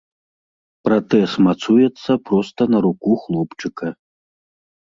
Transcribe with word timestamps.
Пратэз 0.87 1.31
мацуецца 1.47 2.11
проста 2.31 2.61
на 2.77 2.81
руку 2.87 3.09
хлопчыка. 3.27 3.87